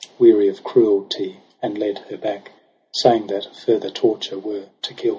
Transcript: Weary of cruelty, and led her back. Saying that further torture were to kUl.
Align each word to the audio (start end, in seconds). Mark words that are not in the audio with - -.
Weary 0.17 0.47
of 0.47 0.63
cruelty, 0.63 1.41
and 1.61 1.77
led 1.77 1.99
her 2.09 2.17
back. 2.17 2.53
Saying 2.91 3.27
that 3.27 3.55
further 3.55 3.91
torture 3.91 4.39
were 4.39 4.63
to 4.81 4.95
kUl. 4.95 5.09